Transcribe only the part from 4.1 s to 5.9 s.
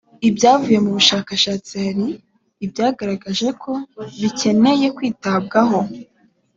bikeneye kwitabwaho